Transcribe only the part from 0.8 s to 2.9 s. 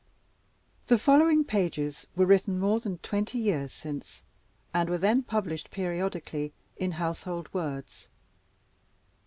The following pages were written more